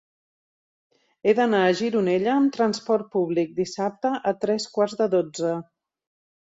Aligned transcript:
He 1.31 1.35
d'anar 1.39 1.59
a 1.65 1.75
Gironella 1.83 2.33
amb 2.37 2.55
trasport 2.57 3.13
públic 3.19 3.55
dissabte 3.63 4.15
a 4.35 4.37
tres 4.45 4.71
quarts 4.75 5.01
de 5.05 5.13
dotze. 5.19 5.57